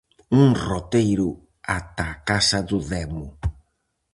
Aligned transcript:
Un 0.43 0.47
roteiro 0.67 1.29
ata 1.77 2.05
a 2.13 2.15
casa 2.29 2.59
do 2.69 2.79
demo. 2.91 3.25